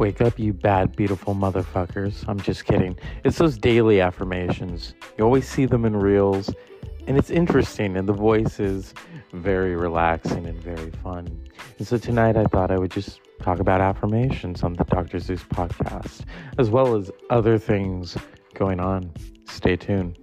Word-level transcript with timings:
Wake 0.00 0.22
up, 0.22 0.38
you 0.38 0.54
bad, 0.54 0.96
beautiful 0.96 1.34
motherfuckers. 1.34 2.26
I'm 2.26 2.40
just 2.40 2.64
kidding. 2.64 2.98
It's 3.22 3.36
those 3.36 3.58
daily 3.58 4.00
affirmations. 4.00 4.94
You 5.18 5.24
always 5.24 5.46
see 5.46 5.66
them 5.66 5.84
in 5.84 5.94
reels, 5.94 6.48
and 7.06 7.18
it's 7.18 7.28
interesting, 7.28 7.98
and 7.98 8.08
the 8.08 8.14
voice 8.14 8.58
is 8.58 8.94
very 9.34 9.76
relaxing 9.76 10.46
and 10.46 10.58
very 10.58 10.90
fun. 11.02 11.26
And 11.76 11.86
so 11.86 11.98
tonight 11.98 12.38
I 12.38 12.44
thought 12.44 12.70
I 12.70 12.78
would 12.78 12.90
just 12.90 13.20
talk 13.42 13.60
about 13.60 13.82
affirmations 13.82 14.62
on 14.62 14.72
the 14.72 14.84
Dr. 14.84 15.18
Zeus 15.18 15.42
podcast, 15.42 16.24
as 16.56 16.70
well 16.70 16.96
as 16.96 17.10
other 17.28 17.58
things 17.58 18.16
going 18.54 18.80
on. 18.80 19.12
Stay 19.44 19.76
tuned. 19.76 20.19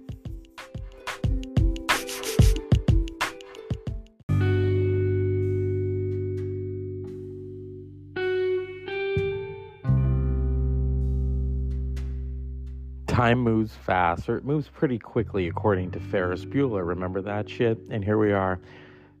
Time 13.18 13.40
moves 13.40 13.74
fast, 13.74 14.28
or 14.28 14.36
it 14.36 14.44
moves 14.44 14.68
pretty 14.68 14.96
quickly, 14.96 15.48
according 15.48 15.90
to 15.90 15.98
Ferris 15.98 16.44
Bueller. 16.44 16.86
Remember 16.86 17.20
that 17.20 17.50
shit? 17.50 17.76
And 17.90 18.04
here 18.04 18.16
we 18.16 18.30
are, 18.30 18.60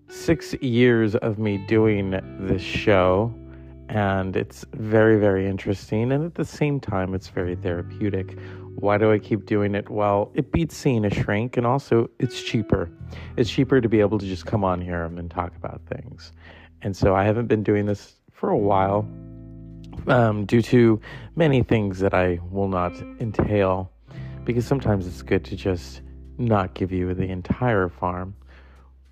six 0.08 0.54
years 0.60 1.16
of 1.16 1.40
me 1.40 1.58
doing 1.66 2.12
this 2.38 2.62
show, 2.62 3.34
and 3.88 4.36
it's 4.36 4.64
very, 4.74 5.18
very 5.18 5.48
interesting. 5.48 6.12
And 6.12 6.24
at 6.24 6.36
the 6.36 6.44
same 6.44 6.78
time, 6.78 7.12
it's 7.12 7.26
very 7.26 7.56
therapeutic. 7.56 8.38
Why 8.76 8.98
do 8.98 9.10
I 9.10 9.18
keep 9.18 9.46
doing 9.46 9.74
it? 9.74 9.90
Well, 9.90 10.30
it 10.32 10.52
beats 10.52 10.76
seeing 10.76 11.04
a 11.04 11.10
shrink, 11.12 11.56
and 11.56 11.66
also 11.66 12.08
it's 12.20 12.40
cheaper. 12.40 12.88
It's 13.36 13.50
cheaper 13.50 13.80
to 13.80 13.88
be 13.88 13.98
able 13.98 14.18
to 14.18 14.26
just 14.26 14.46
come 14.46 14.62
on 14.62 14.80
here 14.80 15.02
and 15.02 15.28
talk 15.28 15.56
about 15.56 15.80
things. 15.86 16.30
And 16.82 16.96
so 16.96 17.16
I 17.16 17.24
haven't 17.24 17.48
been 17.48 17.64
doing 17.64 17.86
this 17.86 18.14
for 18.30 18.50
a 18.50 18.56
while 18.56 19.08
um, 20.08 20.44
due 20.46 20.62
to 20.62 21.00
many 21.36 21.62
things 21.62 21.98
that 22.00 22.14
I 22.14 22.38
will 22.50 22.68
not 22.68 22.92
entail, 23.20 23.90
because 24.44 24.66
sometimes 24.66 25.06
it's 25.06 25.22
good 25.22 25.44
to 25.46 25.56
just 25.56 26.02
not 26.38 26.74
give 26.74 26.92
you 26.92 27.12
the 27.14 27.24
entire 27.24 27.88
farm. 27.88 28.34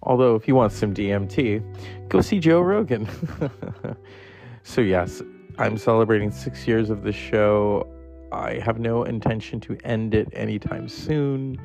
Although, 0.03 0.37
if 0.37 0.47
you 0.47 0.55
want 0.55 0.73
some 0.73 0.95
DMT, 0.95 2.09
go 2.09 2.21
see 2.21 2.39
Joe 2.39 2.61
Rogan. 2.61 3.09
so, 4.63 4.81
yes, 4.81 5.23
I'm 5.59 5.77
celebrating 5.77 6.31
six 6.31 6.67
years 6.67 6.91
of 6.91 7.03
the 7.03 7.13
show. 7.13 7.87
I 8.31 8.61
have 8.65 8.79
no 8.79 9.05
intention 9.05 9.61
to 9.61 9.77
end 9.85 10.15
it 10.15 10.29
anytime 10.33 10.89
soon, 10.89 11.59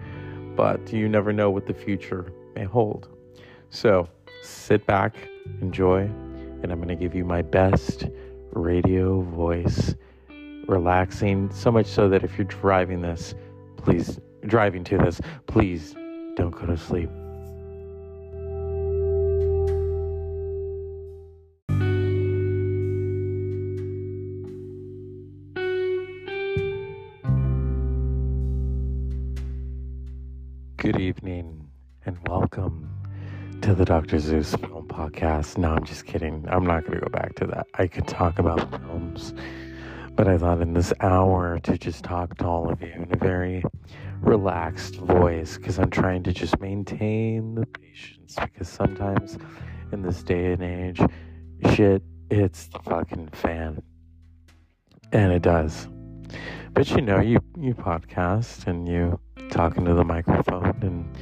but 0.55 0.91
you 0.91 1.07
never 1.07 1.31
know 1.31 1.49
what 1.49 1.67
the 1.67 1.73
future 1.73 2.31
may 2.55 2.63
hold. 2.63 3.09
So, 3.69 4.07
sit 4.41 4.85
back, 4.87 5.15
enjoy, 5.61 6.01
and 6.01 6.71
I'm 6.71 6.77
going 6.77 6.87
to 6.87 6.95
give 6.95 7.13
you 7.13 7.25
my 7.25 7.41
best 7.41 8.07
radio 8.53 9.21
voice, 9.21 9.95
relaxing, 10.67 11.51
so 11.51 11.71
much 11.71 11.85
so 11.85 12.09
that 12.09 12.23
if 12.23 12.37
you're 12.37 12.45
driving 12.45 13.01
this, 13.01 13.33
please, 13.77 14.19
driving 14.45 14.83
to 14.85 14.97
this, 14.97 15.21
please 15.47 15.95
don't 16.35 16.51
go 16.51 16.65
to 16.65 16.77
sleep. 16.77 17.09
Good 30.77 30.99
evening 30.99 31.69
and 32.05 32.17
welcome 32.27 32.90
to 33.61 33.75
the 33.75 33.85
Dr. 33.85 34.17
Zeus 34.17 34.55
Film 34.55 34.87
Podcast. 34.87 35.55
No, 35.55 35.73
I'm 35.73 35.85
just 35.85 36.07
kidding. 36.07 36.43
I'm 36.49 36.65
not 36.65 36.81
going 36.83 36.99
to 36.99 37.05
go 37.05 37.09
back 37.09 37.35
to 37.35 37.45
that. 37.47 37.67
I 37.75 37.85
could 37.85 38.07
talk 38.07 38.39
about 38.39 38.71
films, 38.71 39.35
but 40.15 40.27
I 40.27 40.39
thought 40.39 40.61
in 40.61 40.73
this 40.73 40.91
hour 40.99 41.59
to 41.59 41.77
just 41.77 42.03
talk 42.03 42.35
to 42.37 42.45
all 42.45 42.71
of 42.71 42.81
you 42.81 42.87
in 42.87 43.07
a 43.11 43.17
very 43.17 43.63
relaxed 44.19 44.95
voice 44.95 45.57
because 45.57 45.77
I'm 45.77 45.91
trying 45.91 46.23
to 46.23 46.33
just 46.33 46.59
maintain 46.59 47.53
the 47.53 47.67
patience 47.67 48.35
because 48.41 48.67
sometimes 48.67 49.37
in 49.91 50.01
this 50.01 50.23
day 50.23 50.53
and 50.53 50.63
age, 50.63 50.99
shit 51.75 52.01
hits 52.31 52.67
the 52.67 52.79
fucking 52.79 53.27
fan. 53.29 53.83
And 55.11 55.31
it 55.31 55.43
does. 55.43 55.87
But 56.73 56.89
you 56.89 57.01
know, 57.01 57.19
you, 57.19 57.39
you 57.59 57.75
podcast 57.75 58.65
and 58.65 58.87
you 58.87 59.19
talk 59.51 59.77
into 59.77 59.93
the 59.93 60.03
microphone 60.03 60.79
and 60.81 61.15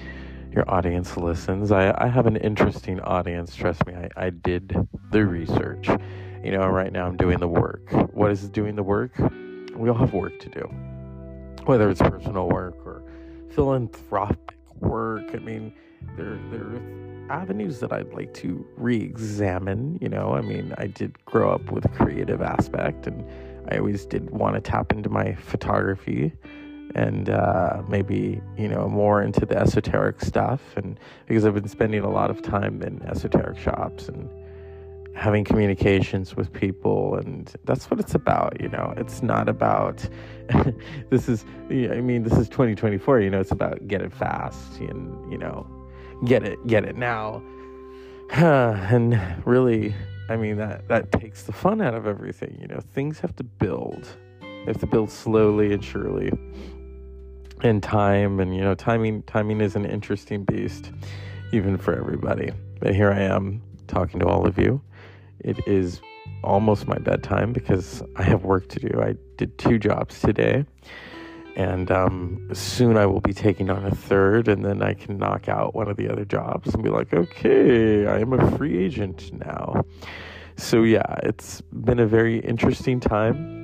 your 0.52 0.70
audience 0.70 1.16
listens. 1.18 1.72
I, 1.72 1.94
I 1.98 2.08
have 2.08 2.26
an 2.26 2.38
interesting 2.38 3.00
audience. 3.02 3.56
Trust 3.56 3.86
me, 3.86 3.94
I, 3.94 4.10
I 4.18 4.30
did 4.30 4.76
the 5.12 5.26
research. 5.26 5.88
You 6.44 6.52
know, 6.52 6.68
right 6.68 6.92
now 6.92 7.06
I'm 7.06 7.18
doing 7.18 7.40
the 7.40 7.48
work. 7.48 7.92
What 8.14 8.32
is 8.32 8.50
doing 8.50 8.76
the 8.76 8.84
work? 8.84 9.12
We 9.76 9.90
all 9.90 9.98
have 9.98 10.14
work 10.14 10.40
to 10.40 10.50
do, 10.50 10.62
whether 11.66 11.90
it's 11.90 12.02
personal 12.02 12.50
work 12.50 12.76
or 12.86 13.04
philanthropic 13.52 14.58
work. 14.80 15.36
I 15.36 15.40
mean, 15.40 15.74
there, 16.18 16.40
there 16.52 16.64
are 16.64 16.82
avenues 17.30 17.80
that 17.80 17.94
I'd 17.94 18.14
like 18.14 18.34
to 18.36 18.66
re 18.78 18.98
examine. 18.98 19.98
You 20.02 20.10
know, 20.10 20.34
I 20.34 20.42
mean, 20.42 20.74
I 20.78 20.88
did 20.88 21.24
grow 21.26 21.52
up 21.52 21.72
with 21.72 21.86
a 21.86 21.90
creative 21.90 22.42
aspect 22.42 23.06
and 23.06 23.24
I 23.72 23.78
always 23.78 24.06
did 24.06 24.30
want 24.32 24.56
to 24.56 24.62
tap 24.62 24.92
into 24.92 25.10
my 25.10 25.36
photography 25.36 26.34
and 26.96 27.30
uh, 27.30 27.82
maybe 27.88 28.42
you 28.58 28.68
know 28.68 28.88
more 28.88 29.22
into 29.22 29.46
the 29.46 29.58
esoteric 29.58 30.22
stuff. 30.22 30.62
And 30.76 31.00
because 31.28 31.46
i've 31.46 31.54
been 31.54 31.68
spending 31.68 32.04
a 32.04 32.10
lot 32.10 32.30
of 32.30 32.42
time 32.42 32.82
in 32.82 33.02
esoteric 33.04 33.58
shops 33.58 34.08
and 34.08 34.30
having 35.16 35.44
communications 35.44 36.36
with 36.36 36.54
people 36.54 37.16
and 37.16 37.54
that's 37.66 37.92
what 37.92 38.00
it's 38.00 38.16
about 38.16 38.60
you 38.62 38.70
know. 38.70 38.94
It's 38.98 39.22
not 39.22 39.50
about 39.50 40.08
this 41.10 41.28
is 41.28 41.46
i 41.70 42.02
mean 42.02 42.24
this 42.24 42.38
is 42.38 42.48
2024 42.50 43.22
you 43.22 43.30
know 43.30 43.40
it's 43.40 43.52
about 43.52 43.88
get 43.88 44.02
it 44.02 44.14
fast 44.14 44.80
and 44.80 45.32
you 45.32 45.38
know 45.38 45.68
get 46.26 46.44
it 46.44 46.66
get 46.68 46.86
it 46.86 46.96
now. 46.96 47.42
And 48.32 49.20
really 49.46 49.94
i 50.30 50.36
mean 50.36 50.58
that 50.58 50.88
that 50.88 51.12
takes 51.12 51.44
the 51.44 51.52
fun 51.52 51.82
out 51.82 51.94
of 51.94 52.08
everything 52.08 52.58
you 52.62 52.68
know. 52.68 52.80
Things 52.94 53.20
have 53.20 53.36
to 53.38 53.44
build. 53.44 54.08
They 54.42 54.66
have 54.68 54.80
to 54.80 54.88
build 54.88 55.10
slowly 55.10 55.74
and 55.74 55.84
surely 55.84 56.32
and 57.62 57.84
time 57.84 58.40
and 58.40 58.56
you 58.56 58.62
know 58.62 58.74
timing 58.74 59.22
timing 59.24 59.62
is 59.62 59.76
an 59.76 59.86
interesting 59.86 60.44
beast 60.44 60.92
even 61.52 61.78
for 61.78 61.96
everybody. 61.96 62.52
But 62.80 62.96
here 62.96 63.12
i 63.12 63.20
am 63.20 63.62
talking 63.88 64.20
to 64.20 64.28
all 64.28 64.46
of 64.46 64.58
you. 64.58 64.82
It 65.40 65.68
is 65.68 66.02
almost 66.44 66.88
my 66.88 66.98
bedtime 66.98 67.52
because 67.54 68.02
i 68.16 68.24
have 68.24 68.44
work 68.44 68.70
to 68.70 68.80
do. 68.80 69.02
I 69.02 69.16
did 69.38 69.58
two 69.58 69.78
jobs 69.80 70.20
today 70.20 70.66
and 71.56 71.92
um, 71.92 72.48
soon 72.54 72.96
i 72.96 73.06
will 73.06 73.20
be 73.20 73.34
taking 73.34 73.70
on 73.70 73.84
a 73.86 73.94
third 73.94 74.48
and 74.48 74.64
then 74.64 74.82
i 74.82 74.94
can 74.94 75.18
knock 75.18 75.50
out 75.50 75.76
one 75.76 75.90
of 75.90 75.98
the 75.98 76.08
other 76.08 76.24
jobs 76.24 76.74
and 76.74 76.84
be 76.84 76.90
like 76.90 77.14
okay 77.14 78.06
i 78.08 78.20
am 78.20 78.34
a 78.34 78.58
free 78.58 78.78
agent 78.78 79.32
now. 79.34 79.84
So 80.56 80.84
yeah 80.84 81.16
it's 81.24 81.62
been 81.62 82.00
a 82.00 82.08
very 82.08 82.40
interesting 82.40 83.00
time. 83.00 83.58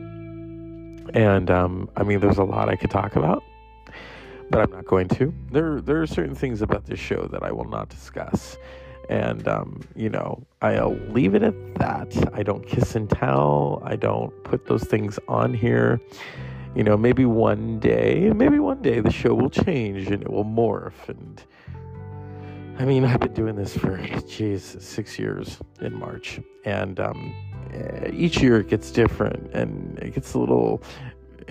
And 1.14 1.50
um, 1.50 1.90
i 1.96 2.04
mean 2.04 2.20
there's 2.20 2.40
a 2.40 2.44
lot 2.44 2.68
i 2.68 2.76
could 2.76 2.92
talk 2.92 3.16
about 3.16 3.44
but 4.50 4.62
I'm 4.62 4.72
not 4.72 4.86
going 4.86 5.08
to. 5.10 5.34
There, 5.52 5.82
there 5.82 6.02
are 6.02 6.08
certain 6.08 6.36
things 6.36 6.62
about 6.62 6.86
this 6.86 7.00
show 7.00 7.28
that 7.32 7.44
I 7.44 7.52
will 7.52 7.70
not 7.70 7.90
discuss, 7.90 8.58
and 9.10 9.48
um, 9.48 9.82
you 9.96 10.10
know, 10.10 10.46
I'll 10.62 10.96
leave 11.10 11.36
it 11.36 11.44
at 11.44 11.76
that. 11.76 12.16
I 12.34 12.44
don't 12.44 12.66
kiss 12.66 12.96
and 12.96 13.10
tell. 13.10 13.82
I 13.86 13.96
don't 13.96 14.32
put 14.44 14.66
those 14.66 14.84
things 14.84 15.20
on 15.28 15.54
here. 15.54 16.00
You 16.76 16.84
know, 16.84 16.98
maybe 16.98 17.26
one 17.26 17.80
day, 17.80 18.32
maybe 18.36 18.60
one 18.60 18.82
day, 18.82 19.00
the 19.00 19.12
show 19.12 19.34
will 19.34 19.50
change 19.50 20.08
and 20.08 20.22
it 20.22 20.30
will 20.30 20.44
morph. 20.44 21.08
And 21.08 21.42
I 22.78 22.84
mean, 22.84 23.06
I've 23.06 23.22
been 23.22 23.34
doing 23.34 23.56
this 23.56 23.78
for, 23.78 23.98
geez, 24.28 24.76
six 24.80 25.18
years 25.18 25.60
in 25.80 25.98
March, 25.98 26.42
and 26.66 27.00
um, 27.00 27.34
eh, 27.74 28.12
each 28.12 28.42
year 28.42 28.60
it 28.60 28.68
gets 28.68 28.92
different 28.92 29.54
and 29.54 29.98
it 30.00 30.14
gets 30.14 30.34
a 30.34 30.40
little 30.40 30.84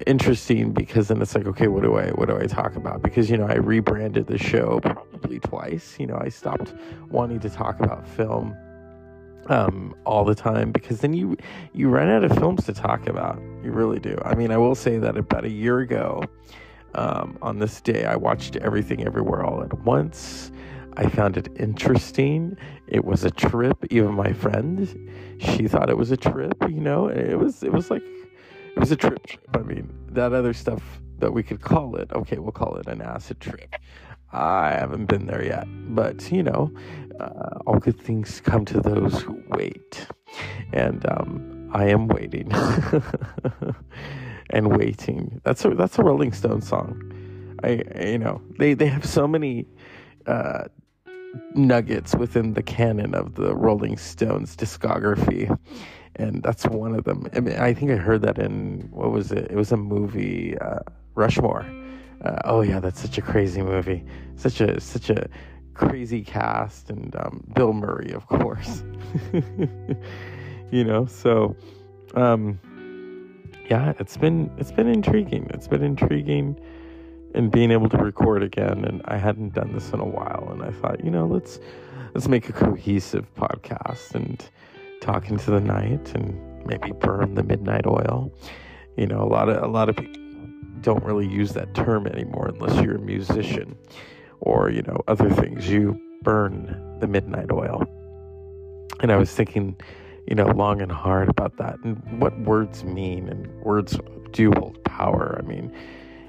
interesting 0.07 0.73
because 0.73 1.09
then 1.09 1.23
it's 1.23 1.35
like 1.35 1.47
okay 1.47 1.69
what 1.69 1.83
do 1.83 1.97
i 1.97 2.09
what 2.11 2.29
do 2.29 2.37
i 2.37 2.47
talk 2.47 2.77
about? 2.77 3.03
Because 3.03 3.31
you 3.31 3.37
know 3.37 3.47
i 3.47 3.55
rebranded 3.55 4.27
the 4.27 4.39
show 4.39 4.81
probably 4.81 5.39
twice. 5.41 5.97
You 5.99 6.07
know 6.07 6.19
i 6.21 6.29
stopped 6.29 6.75
wanting 7.11 7.41
to 7.41 7.51
talk 7.51 7.81
about 7.81 8.07
film 8.07 8.57
um, 9.47 9.95
all 10.07 10.25
the 10.25 10.35
time 10.35 10.73
because 10.73 11.01
then 11.01 11.13
you 11.13 11.37
you 11.73 11.89
run 11.89 12.09
out 12.09 12.25
of 12.25 12.33
films 12.33 12.65
to 12.65 12.73
talk 12.73 13.07
about. 13.07 13.41
You 13.63 13.73
really 13.73 14.01
do. 14.01 14.19
I 14.25 14.35
mean 14.35 14.51
i 14.51 14.57
will 14.57 14.75
say 14.75 14.99
that 14.99 15.17
about 15.17 15.45
a 15.45 15.51
year 15.51 15.81
ago 15.81 16.25
um, 16.95 17.39
on 17.43 17.59
this 17.59 17.81
day 17.81 18.05
i 18.05 18.17
watched 18.17 18.57
everything 18.57 19.05
everywhere 19.05 19.45
all 19.45 19.63
at 19.63 19.73
once. 19.81 20.51
I 20.97 21.09
found 21.09 21.37
it 21.37 21.49
interesting. 21.57 22.57
It 22.87 23.05
was 23.05 23.25
a 23.25 23.31
trip. 23.31 23.85
Even 23.91 24.15
my 24.15 24.33
friend 24.33 25.11
she 25.39 25.69
thought 25.69 25.91
it 25.91 25.97
was 25.97 26.11
a 26.11 26.17
trip 26.17 26.57
you 26.69 26.81
know? 26.81 27.07
It 27.09 27.39
was 27.39 27.63
it 27.63 27.73
was 27.73 27.91
like 27.91 28.03
it 28.75 28.81
was 28.81 28.91
a 28.91 28.97
trip 28.97 29.27
trip. 29.27 29.49
I 29.55 29.59
mean, 29.59 29.93
that 30.11 30.33
other 30.33 30.53
stuff 30.53 30.83
that 31.19 31.33
we 31.33 31.43
could 31.43 31.61
call 31.61 31.97
it, 31.97 32.11
okay, 32.13 32.39
we'll 32.39 32.53
call 32.53 32.77
it 32.77 32.87
an 32.87 33.01
acid 33.01 33.41
trip. 33.41 33.75
I 34.33 34.71
haven't 34.73 35.07
been 35.07 35.27
there 35.27 35.45
yet, 35.45 35.67
but 35.95 36.31
you 36.33 36.43
know, 36.43 36.73
uh, 37.21 37.59
all 37.67 37.79
good 37.79 38.01
things 38.01 38.41
come 38.41 38.65
to 38.67 38.81
those 38.81 39.23
who 39.23 39.43
wait. 39.49 40.07
And 40.73 41.07
um, 41.09 41.71
I 41.73 41.87
am 41.87 42.09
waiting 42.09 42.51
and 44.51 44.77
waiting. 44.77 45.41
That's 45.45 45.65
a 45.65 45.71
that's 45.71 45.99
a 45.99 46.03
Rolling 46.03 46.33
Stone 46.33 46.63
song. 46.63 47.57
I 47.63 47.83
you 48.01 48.19
know 48.19 48.43
they 48.59 48.75
they 48.75 48.87
have 48.87 49.05
so 49.05 49.29
many 49.29 49.67
uh, 50.27 50.65
nuggets 51.55 52.15
within 52.15 52.55
the 52.55 52.63
canon 52.63 53.15
of 53.15 53.37
the 53.37 53.55
Rolling 53.55 53.97
Stones 53.97 54.57
discography, 54.57 55.57
and 56.17 56.43
that's 56.43 56.67
one 56.67 56.95
of 56.95 57.05
them. 57.05 57.29
I 57.35 57.41
mean, 57.41 57.57
I 57.57 57.75
think 57.75 57.91
I 57.91 57.97
heard 57.97 58.23
that 58.23 58.39
in 58.39 58.89
what 58.91 59.11
was 59.11 59.33
it? 59.33 59.51
It 59.51 59.57
was 59.57 59.73
a 59.73 59.77
movie, 59.77 60.57
uh, 60.59 60.81
Rushmore. 61.15 61.67
Uh, 62.25 62.41
oh 62.45 62.63
yeah, 62.63 62.81
that's 62.81 63.01
such 63.01 63.19
a 63.19 63.23
crazy 63.23 63.63
movie. 63.63 64.05
Such 64.37 64.61
a 64.61 64.81
such 64.81 65.11
a 65.11 65.29
crazy 65.75 66.23
cast, 66.23 66.91
and 66.91 67.15
um, 67.17 67.45
Bill 67.55 67.73
Murray, 67.73 68.13
of 68.13 68.27
course. 68.27 68.85
you 70.71 70.85
know, 70.85 71.07
so 71.07 71.57
um, 72.15 72.59
yeah, 73.69 73.93
it's 73.99 74.17
been 74.17 74.51
it's 74.59 74.73
been 74.73 74.89
intriguing. 74.89 75.49
It's 75.53 75.69
been 75.69 75.83
intriguing 75.83 76.59
and 77.35 77.51
being 77.51 77.71
able 77.71 77.89
to 77.89 77.99
record 77.99 78.43
again 78.43 78.85
and 78.85 79.03
I 79.07 79.17
hadn't 79.17 79.55
done 79.55 79.73
this 79.73 79.91
in 79.91 80.01
a 80.01 80.05
while 80.05 80.49
and 80.53 80.63
I 80.63 80.71
thought, 80.71 81.05
you 81.05 81.11
know, 81.11 81.27
let's 81.27 81.59
let's 82.15 82.29
make 82.29 82.49
a 82.49 82.53
cohesive 82.53 83.27
podcast 83.35 84.15
and 84.15 84.49
talk 85.05 85.29
into 85.29 85.51
the 85.51 85.61
night 85.61 86.15
and 86.15 86.41
maybe 86.67 86.91
burn 86.93 87.35
the 87.35 87.43
midnight 87.43 87.87
oil. 87.87 88.33
You 88.97 89.07
know, 89.07 89.21
a 89.23 89.29
lot 89.29 89.49
of 89.49 89.63
a 89.63 89.67
lot 89.67 89.89
of 89.89 89.97
people 89.97 90.23
don't 90.81 91.05
really 91.05 91.27
use 91.27 91.53
that 91.53 91.75
term 91.75 92.07
anymore 92.07 92.49
unless 92.49 92.83
you're 92.83 92.97
a 92.97 93.01
musician 93.01 93.77
or, 94.41 94.71
you 94.71 94.83
know, 94.83 94.99
other 95.09 95.31
things. 95.31 95.69
You 95.69 95.99
burn 96.23 96.99
the 97.01 97.07
midnight 97.07 97.51
oil. 97.53 97.85
And 99.01 99.13
I 99.13 99.17
was 99.17 99.31
thinking, 99.31 99.77
you 100.27 100.35
know, 100.35 100.47
long 100.47 100.81
and 100.81 100.93
hard 100.93 101.29
about 101.29 101.57
that 101.59 101.79
and 101.85 102.21
what 102.21 102.39
words 102.41 102.85
mean 102.85 103.29
and 103.29 103.47
words 103.63 103.99
do 104.33 104.53
hold 104.53 104.83
power. 104.85 105.39
I 105.43 105.47
mean, 105.47 105.73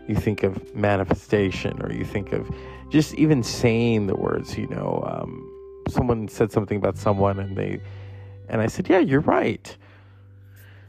you 0.08 0.16
think 0.16 0.44
of 0.44 0.76
manifestation 0.76 1.82
or 1.82 1.92
you 1.92 2.06
think 2.06 2.34
of 2.34 2.50
just 2.90 3.14
even 3.16 3.42
saying 3.42 4.08
the 4.08 4.16
words 4.16 4.58
you 4.58 4.68
know 4.68 5.04
um, 5.08 5.52
someone 5.90 6.28
said 6.28 6.52
something 6.52 6.78
about 6.78 6.98
someone 6.98 7.40
and 7.40 7.58
they 7.58 7.82
and 8.50 8.62
i 8.62 8.68
said 8.68 8.90
yeah 8.90 9.00
you're 9.00 9.22
right. 9.22 9.78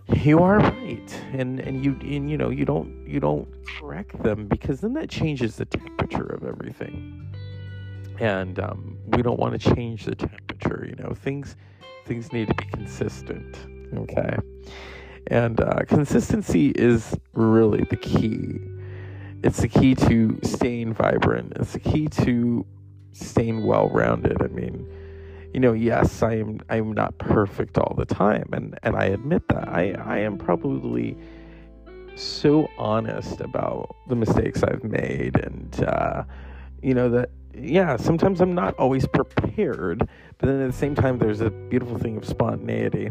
You 0.09 0.39
are 0.39 0.61
right. 0.61 1.25
And 1.33 1.59
and 1.59 1.85
you 1.85 1.99
and 2.01 2.31
you 2.31 2.39
know 2.39 2.51
you 2.51 2.65
don't 2.65 3.05
you 3.09 3.19
don't 3.19 3.49
correct 3.67 4.23
them 4.23 4.47
because 4.47 4.81
then 4.81 4.93
that 4.93 5.11
changes 5.11 5.57
the 5.57 5.65
temperature 5.65 6.27
of 6.27 6.45
everything. 6.45 7.27
And 8.21 8.61
um, 8.61 8.99
we 9.09 9.23
don't 9.23 9.41
want 9.41 9.61
to 9.61 9.75
change 9.75 10.05
the 10.05 10.15
temperature 10.15 10.87
you 10.89 10.95
know 11.03 11.13
things 11.13 11.57
things 12.05 12.33
need 12.33 12.47
to 12.47 12.55
be 12.55 12.67
consistent 12.67 13.57
okay? 13.95 14.37
And 15.29 15.61
uh, 15.61 15.81
consistency 15.87 16.69
is 16.71 17.17
really 17.35 17.85
the 17.85 17.97
key. 17.97 18.61
It's 19.43 19.61
the 19.61 19.69
key 19.69 19.95
to 19.97 20.39
staying 20.43 20.95
vibrant. 20.95 21.55
It's 21.57 21.73
the 21.73 21.81
key 21.81 22.09
to 22.09 22.65
staying 23.13 23.65
well 23.65 23.89
rounded. 23.91 24.41
I 24.41 24.49
mean, 24.49 24.89
you 25.57 25.61
know, 25.61 25.73
yes, 25.73 26.23
I 26.23 26.35
am 26.35 26.61
I'm 26.69 26.93
not 26.93 27.17
perfect 27.17 27.79
all 27.79 27.95
the 27.97 28.05
time 28.05 28.51
and 28.53 28.79
and 28.83 28.95
I 28.95 29.07
admit 29.07 29.49
that. 29.49 29.67
I 29.67 29.93
I 30.05 30.19
am 30.19 30.37
probably 30.37 31.17
so 32.15 32.69
honest 32.77 33.41
about 33.41 33.97
the 34.07 34.17
mistakes 34.17 34.63
I've 34.63 34.85
made 34.85 35.37
and 35.37 35.83
uh, 35.83 36.25
you 36.83 36.93
know 36.93 37.09
that 37.09 37.31
yeah, 37.55 37.97
sometimes 37.97 38.43
I'm 38.43 38.55
not 38.55 38.75
always 38.75 39.07
prepared, 39.07 40.01
but 40.37 40.47
then 40.47 40.61
at 40.61 40.67
the 40.67 40.77
same 40.77 40.95
time 40.95 41.17
there's 41.17 41.41
a 41.41 41.49
beautiful 41.49 41.97
thing 41.97 42.19
of 42.19 42.27
spontaneity. 42.27 43.11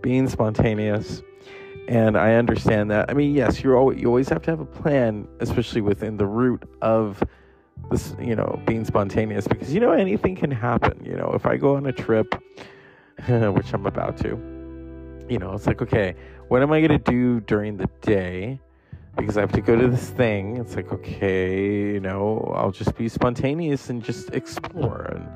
Being 0.00 0.28
spontaneous 0.28 1.24
and 1.88 2.16
I 2.16 2.34
understand 2.34 2.92
that. 2.92 3.10
I 3.10 3.14
mean, 3.14 3.34
yes, 3.34 3.64
you're 3.64 3.76
always, 3.76 4.00
you 4.00 4.06
always 4.06 4.28
have 4.28 4.42
to 4.42 4.52
have 4.52 4.60
a 4.60 4.64
plan, 4.64 5.26
especially 5.40 5.80
within 5.80 6.18
the 6.18 6.26
root 6.26 6.62
of 6.82 7.20
this, 7.90 8.14
you 8.20 8.34
know, 8.34 8.60
being 8.66 8.84
spontaneous 8.84 9.46
because 9.46 9.72
you 9.72 9.80
know 9.80 9.92
anything 9.92 10.36
can 10.36 10.50
happen. 10.50 11.04
You 11.04 11.16
know, 11.16 11.32
if 11.34 11.46
I 11.46 11.56
go 11.56 11.76
on 11.76 11.86
a 11.86 11.92
trip, 11.92 12.34
which 13.28 13.72
I'm 13.72 13.86
about 13.86 14.16
to, 14.18 14.28
you 15.28 15.38
know, 15.38 15.52
it's 15.52 15.66
like 15.66 15.82
okay, 15.82 16.14
what 16.48 16.62
am 16.62 16.72
I 16.72 16.80
gonna 16.80 16.98
do 16.98 17.40
during 17.40 17.76
the 17.76 17.88
day? 18.00 18.60
Because 19.16 19.36
I 19.36 19.40
have 19.40 19.52
to 19.52 19.60
go 19.60 19.76
to 19.76 19.86
this 19.86 20.10
thing. 20.10 20.56
It's 20.56 20.74
like 20.76 20.92
okay, 20.92 21.92
you 21.92 22.00
know, 22.00 22.52
I'll 22.56 22.72
just 22.72 22.96
be 22.96 23.08
spontaneous 23.08 23.90
and 23.90 24.02
just 24.02 24.30
explore 24.30 25.02
and 25.14 25.28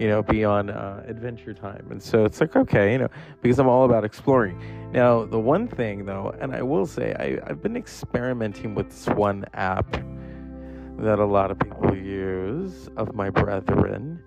you 0.00 0.08
know, 0.08 0.22
be 0.22 0.46
on 0.46 0.70
uh, 0.70 1.04
adventure 1.06 1.52
time. 1.52 1.86
And 1.90 2.02
so 2.02 2.24
it's 2.24 2.40
like, 2.40 2.56
okay, 2.56 2.92
you 2.92 2.98
know, 2.98 3.08
because 3.42 3.58
I'm 3.58 3.68
all 3.68 3.84
about 3.84 4.02
exploring. 4.02 4.58
Now, 4.92 5.26
the 5.26 5.38
one 5.38 5.68
thing 5.68 6.06
though, 6.06 6.34
and 6.40 6.54
I 6.54 6.62
will 6.62 6.86
say, 6.86 7.14
I, 7.20 7.38
I've 7.48 7.62
been 7.62 7.76
experimenting 7.76 8.74
with 8.74 8.88
this 8.88 9.06
one 9.08 9.44
app 9.52 9.94
that 11.00 11.18
a 11.18 11.24
lot 11.24 11.50
of 11.50 11.58
people 11.58 11.96
use 11.96 12.88
of 12.96 13.14
my 13.14 13.30
brethren, 13.30 14.22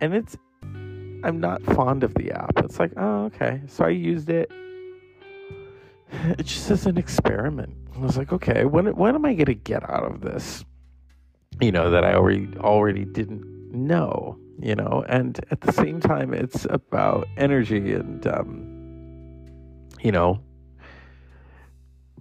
and 0.00 0.14
it's, 0.14 0.36
I'm 0.62 1.40
not 1.40 1.62
fond 1.62 2.04
of 2.04 2.14
the 2.14 2.32
app. 2.32 2.58
It's 2.58 2.78
like, 2.78 2.92
oh, 2.96 3.24
okay. 3.26 3.62
So 3.66 3.84
I 3.84 3.90
used 3.90 4.30
it. 4.30 4.50
It's 6.38 6.52
just 6.52 6.70
as 6.70 6.86
an 6.86 6.96
experiment. 6.96 7.74
I 7.96 7.98
was 7.98 8.16
like, 8.16 8.32
okay, 8.32 8.64
when 8.66 8.86
when 8.94 9.16
am 9.16 9.24
I 9.24 9.34
going 9.34 9.46
to 9.46 9.54
get 9.54 9.82
out 9.90 10.04
of 10.04 10.20
this? 10.20 10.64
You 11.60 11.72
know 11.72 11.90
that 11.90 12.04
I 12.04 12.14
already 12.14 12.48
already 12.58 13.04
didn't 13.04 13.72
know 13.72 14.38
you 14.60 14.74
know 14.74 15.04
and 15.08 15.40
at 15.50 15.60
the 15.62 15.72
same 15.72 16.00
time 16.00 16.32
it's 16.32 16.66
about 16.70 17.26
energy 17.36 17.92
and 17.92 18.26
um, 18.26 19.86
you 20.00 20.12
know 20.12 20.40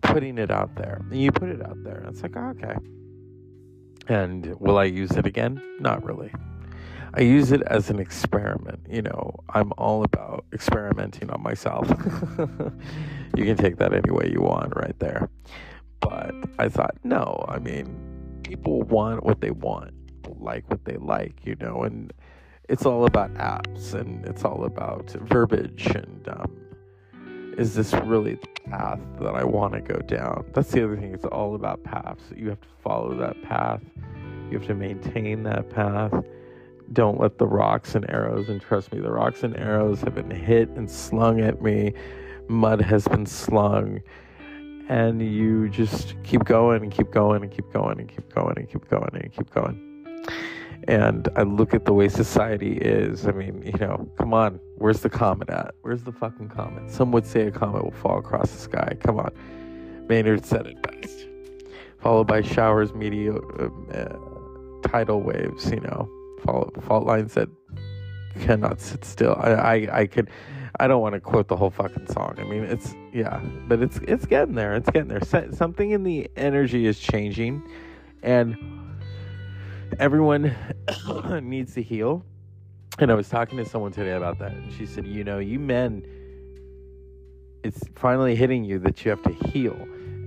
putting 0.02 0.38
it 0.38 0.52
out 0.52 0.76
there 0.76 1.02
and 1.10 1.22
you 1.22 1.32
put 1.32 1.50
it 1.50 1.62
out 1.66 1.82
there 1.84 1.98
and 2.00 2.08
it's 2.08 2.22
like 2.22 2.36
oh, 2.36 2.54
okay 2.58 2.76
and 4.08 4.56
will 4.60 4.78
i 4.78 4.84
use 4.84 5.12
it 5.12 5.26
again? 5.26 5.62
Not 5.80 6.04
really. 6.04 6.32
I 7.16 7.22
use 7.22 7.52
it 7.52 7.62
as 7.64 7.90
an 7.90 8.00
experiment 8.00 8.80
you 8.90 9.02
know. 9.02 9.36
I'm 9.50 9.72
all 9.78 10.04
about 10.04 10.46
experimenting 10.54 11.30
on 11.30 11.42
myself. 11.42 11.88
You 13.36 13.46
can 13.46 13.58
take 13.58 13.78
that 13.78 13.94
any 13.94 14.12
way 14.12 14.30
you 14.32 14.42
want 14.42 14.76
right 14.76 14.98
there. 15.00 15.28
But 16.00 16.36
i 16.60 16.70
thought 16.70 16.96
no 17.04 17.44
i 17.48 17.58
mean 17.58 17.88
people 18.44 18.84
want 18.84 19.24
what 19.24 19.42
they 19.42 19.50
want 19.52 19.94
like 20.40 20.70
what 20.70 20.86
they 20.86 20.98
like, 20.98 21.46
you 21.46 21.56
know, 21.60 21.84
and 21.84 22.14
it's 22.70 22.86
all 22.86 23.06
about 23.06 23.34
apps 23.36 23.94
and 23.94 24.26
it's 24.26 24.46
all 24.46 24.66
about 24.66 25.10
verbiage 25.12 25.88
and 25.88 26.28
um, 26.30 26.56
is 27.58 27.76
this 27.76 27.94
really 27.94 28.36
the 28.36 28.70
path 28.70 29.00
that 29.20 29.36
I 29.36 29.44
want 29.44 29.74
to 29.74 29.82
go 29.82 30.00
down? 30.00 30.46
That's 30.54 30.72
the 30.72 30.84
other 30.84 30.98
thing. 30.98 31.14
It's 31.14 31.26
all 31.26 31.56
about 31.56 31.84
paths. 31.84 32.24
You 32.36 32.50
have 32.50 32.62
to 32.62 32.68
follow 32.84 33.16
that 33.16 33.42
path. 33.44 33.82
You 34.50 34.58
have 34.58 34.68
to 34.68 34.76
maintain 34.76 35.44
that 35.44 35.70
path. 35.70 36.14
Don't 36.92 37.20
let 37.20 37.38
the 37.38 37.48
rocks 37.48 37.96
and 37.96 38.10
arrows, 38.10 38.50
and 38.50 38.62
trust 38.62 38.92
me, 38.92 39.00
the 39.00 39.12
rocks 39.12 39.44
and 39.44 39.58
arrows 39.58 40.02
have 40.02 40.16
been 40.16 40.30
hit 40.30 40.70
and 40.70 40.90
slung 40.90 41.42
at 41.42 41.62
me. 41.62 41.94
Mud 42.48 42.82
has 42.82 43.08
been 43.08 43.26
slung. 43.26 44.02
And 44.90 45.22
you 45.22 45.70
just 45.70 46.22
keep 46.24 46.44
going 46.44 46.84
and 46.84 46.92
keep 46.92 47.10
going 47.10 47.42
and 47.42 47.52
keep 47.52 47.72
going 47.72 48.00
and 48.00 48.10
keep 48.10 48.34
going 48.34 48.54
and 48.58 48.70
keep 48.70 48.88
going 48.90 49.10
and 49.14 49.32
keep 49.32 49.50
going 49.50 49.94
and 50.88 51.30
I 51.36 51.44
look 51.44 51.74
at 51.74 51.86
the 51.86 51.94
way 51.94 52.10
society 52.10 52.74
is. 52.74 53.28
I 53.28 53.32
mean, 53.32 53.62
you 53.64 53.78
know, 53.80 54.08
come 54.18 54.34
on, 54.34 54.60
where's 54.84 55.00
the 55.00 55.10
comet 55.10 55.50
at? 55.50 55.74
Where's 55.82 56.04
the 56.04 56.12
fucking 56.12 56.50
comet? 56.50 56.92
Some 56.92 57.14
would 57.14 57.26
say 57.26 57.48
a 57.48 57.52
comet 57.52 57.86
will 57.86 57.92
fall 57.92 58.18
across 58.18 58.52
the 58.52 58.58
sky. 58.58 58.98
Come 59.00 59.18
on. 59.18 59.32
Maynard 60.10 60.46
said 60.46 60.68
it 60.68 60.76
best. 60.84 61.26
Followed 62.00 62.28
by 62.28 62.42
showers, 62.42 62.94
meteor, 62.94 63.38
uh, 63.62 63.70
uh, 63.94 64.18
tidal 64.86 65.22
waves, 65.22 65.72
you 65.72 65.80
know, 65.80 66.10
fault, 66.44 66.76
fault 66.84 67.06
lines 67.06 67.34
that 67.36 67.48
cannot 68.42 68.82
sit 68.82 69.06
still. 69.06 69.38
I, 69.40 69.52
I, 69.52 70.00
I 70.02 70.06
could, 70.06 70.30
I 70.82 70.88
don't 70.88 71.02
want 71.02 71.14
to 71.14 71.22
quote 71.22 71.48
the 71.48 71.56
whole 71.56 71.70
fucking 71.70 72.08
song. 72.08 72.36
I 72.38 72.44
mean, 72.44 72.66
it's, 72.66 72.94
yeah, 73.14 73.40
but 73.70 73.82
it's, 73.82 74.00
it's 74.00 74.26
getting 74.26 74.56
there. 74.56 74.76
It's 74.76 74.90
getting 74.90 75.08
there. 75.08 75.22
Something 75.54 75.92
in 75.92 76.04
the 76.04 76.30
energy 76.36 76.88
is 76.88 77.00
changing. 77.00 77.66
And, 78.22 78.58
everyone 80.00 80.54
needs 81.42 81.74
to 81.76 81.82
heal. 81.82 82.26
And 83.00 83.12
I 83.12 83.16
was 83.16 83.28
talking 83.28 83.58
to 83.58 83.66
someone 83.66 83.92
today 83.92 84.12
about 84.12 84.38
that, 84.40 84.52
and 84.52 84.72
she 84.74 84.86
said, 84.86 85.08
You 85.08 85.24
know, 85.24 85.40
you 85.40 85.58
men, 85.58 86.06
it's 87.64 87.82
finally 87.96 88.36
hitting 88.36 88.64
you 88.64 88.78
that 88.80 89.04
you 89.04 89.10
have 89.10 89.24
to 89.24 89.32
heal. 89.50 89.76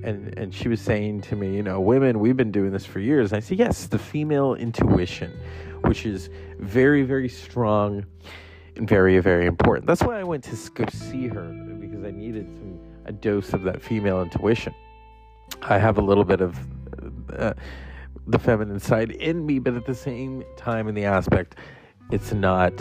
And, 0.02 0.36
and 0.38 0.52
she 0.52 0.68
was 0.68 0.80
saying 0.80 1.22
to 1.22 1.36
me, 1.36 1.54
You 1.54 1.62
know, 1.62 1.80
women, 1.80 2.18
we've 2.18 2.36
been 2.36 2.50
doing 2.50 2.72
this 2.72 2.84
for 2.84 2.98
years. 2.98 3.32
And 3.32 3.36
I 3.36 3.40
said, 3.40 3.58
Yes, 3.58 3.86
the 3.86 3.98
female 3.98 4.54
intuition, 4.54 5.32
which 5.82 6.04
is 6.06 6.28
very, 6.58 7.02
very 7.02 7.28
strong 7.28 8.04
and 8.74 8.88
very, 8.88 9.18
very 9.20 9.46
important. 9.46 9.86
That's 9.86 10.02
why 10.02 10.18
I 10.18 10.24
went 10.24 10.42
to 10.44 10.70
go 10.72 10.84
see 10.90 11.28
her 11.28 11.46
because 11.80 12.04
I 12.04 12.10
needed 12.10 12.46
some, 12.56 12.80
a 13.04 13.12
dose 13.12 13.52
of 13.52 13.62
that 13.62 13.80
female 13.80 14.22
intuition. 14.22 14.74
I 15.62 15.78
have 15.78 15.98
a 15.98 16.02
little 16.02 16.24
bit 16.24 16.40
of. 16.40 16.58
Uh, 17.32 17.54
the 18.28 18.38
feminine 18.40 18.80
side 18.80 19.12
in 19.12 19.46
me, 19.46 19.60
but 19.60 19.74
at 19.74 19.86
the 19.86 19.94
same 19.94 20.42
time, 20.56 20.88
in 20.88 20.96
the 20.96 21.04
aspect, 21.04 21.54
it's 22.10 22.32
not 22.32 22.76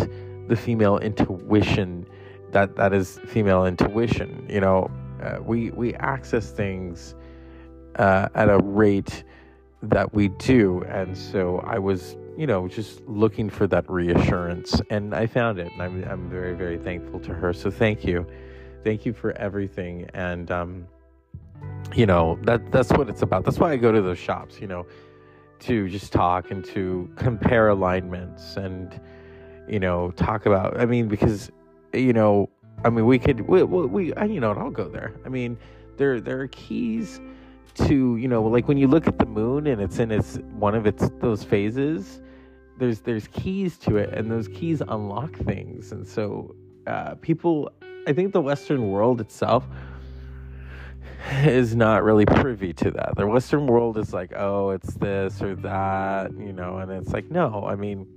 the 0.48 0.56
female 0.56 0.98
intuition 0.98 2.06
that 2.56 2.76
that 2.78 2.94
is 2.94 3.20
female 3.26 3.66
intuition. 3.66 4.46
You 4.50 4.62
know, 4.62 4.92
uh, 5.22 5.40
we 5.44 5.72
we 5.72 5.94
access 5.96 6.52
things 6.52 7.16
uh, 7.98 8.30
at 8.34 8.50
a 8.50 8.60
rate 8.60 9.24
that 9.84 10.14
we 10.14 10.30
do, 10.30 10.82
and 10.84 11.18
so 11.18 11.60
I 11.60 11.80
was, 11.80 12.16
you 12.38 12.48
know, 12.48 12.68
just 12.68 13.02
looking 13.08 13.50
for 13.50 13.68
that 13.68 13.90
reassurance, 13.90 14.82
and 14.90 15.14
I 15.14 15.28
found 15.28 15.60
it, 15.60 15.70
and 15.74 15.82
I'm 15.82 16.04
I'm 16.06 16.30
very 16.30 16.54
very 16.54 16.78
thankful 16.78 17.20
to 17.22 17.34
her. 17.34 17.52
So 17.52 17.70
thank 17.70 18.06
you, 18.06 18.26
thank 18.86 19.06
you 19.06 19.14
for 19.14 19.34
everything, 19.34 20.10
and 20.14 20.50
um, 20.50 20.88
you 21.94 22.06
know 22.06 22.40
that 22.44 22.72
that's 22.72 22.92
what 22.92 23.10
it's 23.10 23.22
about. 23.22 23.44
That's 23.44 23.60
why 23.60 23.74
I 23.74 23.76
go 23.76 23.92
to 23.92 24.02
those 24.02 24.18
shops, 24.20 24.62
you 24.62 24.68
know, 24.68 24.86
to 25.60 25.90
just 25.90 26.14
talk 26.14 26.52
and 26.52 26.64
to 26.66 27.10
compare 27.18 27.68
alignments 27.68 28.56
and 28.56 28.98
you 29.68 29.80
know 29.80 30.12
talk 30.12 30.46
about. 30.46 30.80
I 30.80 30.86
mean, 30.86 31.08
because 31.08 31.52
you 31.94 32.14
know, 32.14 32.50
I 32.84 32.90
mean, 32.90 33.06
we 33.06 33.20
could 33.20 33.42
we, 33.42 33.64
we, 33.64 34.06
you 34.08 34.40
know, 34.40 34.54
I'll 34.54 34.70
go 34.70 34.88
there. 34.88 35.14
I 35.26 35.30
mean, 35.30 35.58
there 35.98 36.20
there 36.20 36.42
are 36.42 36.48
keys 36.48 37.20
to 37.76 38.16
you 38.16 38.28
know 38.28 38.42
like 38.42 38.68
when 38.68 38.78
you 38.78 38.88
look 38.88 39.08
at 39.08 39.20
the 39.20 39.26
moon 39.26 39.68
and 39.68 39.82
it's 39.82 40.00
in 40.00 40.12
its 40.12 40.38
one 40.58 40.76
of 40.76 40.86
its 40.86 41.10
those 41.20 41.44
phases 41.44 42.22
there's 42.78 43.02
there's 43.02 43.28
keys 43.28 43.78
to 43.78 43.98
it 43.98 44.14
and 44.14 44.32
those 44.32 44.48
keys 44.48 44.82
unlock 44.88 45.36
things 45.40 45.92
and 45.92 46.08
so 46.08 46.56
uh, 46.88 47.16
people 47.16 47.70
i 48.08 48.14
think 48.14 48.32
the 48.32 48.42
western 48.42 48.92
world 48.92 49.20
itself 49.20 49.66
is 51.44 51.76
not 51.76 52.04
really 52.04 52.26
privy 52.26 52.72
to 52.72 52.92
that 52.92 53.14
the 53.18 53.28
western 53.28 53.68
world 53.68 53.98
is 53.98 54.14
like 54.14 54.32
oh 54.38 54.70
it's 54.70 54.94
this 54.96 55.42
or 55.42 55.56
that 55.56 56.32
you 56.38 56.54
know 56.54 56.78
and 56.78 56.90
it's 56.92 57.12
like 57.12 57.30
no 57.30 57.66
i 57.68 57.76
mean 57.76 58.08